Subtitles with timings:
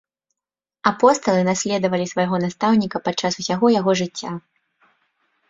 [0.91, 4.29] Апосталы наследавалі свайго настаўніка падчас усяго яго жыцця.